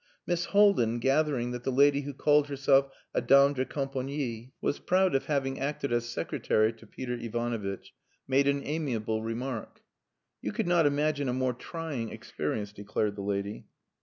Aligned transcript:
Miss 0.25 0.45
Haldin, 0.45 0.97
gathering 0.97 1.51
that 1.51 1.63
the 1.63 1.71
lady 1.71 2.01
who 2.01 2.13
called 2.15 2.47
herself 2.47 2.91
a 3.13 3.21
dame 3.21 3.53
de 3.53 3.65
compangnie 3.65 4.51
was 4.59 4.79
proud 4.79 5.13
of 5.13 5.25
having 5.25 5.59
acted 5.59 5.93
as 5.93 6.09
secretary 6.09 6.73
to 6.73 6.87
Peter 6.87 7.13
Ivanovitch, 7.13 7.93
made 8.27 8.47
an 8.47 8.63
amiable 8.65 9.21
remark. 9.21 9.81
"You 10.41 10.53
could 10.53 10.65
not 10.67 10.87
imagine 10.87 11.29
a 11.29 11.33
more 11.33 11.53
trying 11.53 12.09
experience," 12.09 12.73
declared 12.73 13.15
the 13.15 13.21
lady. 13.21 13.65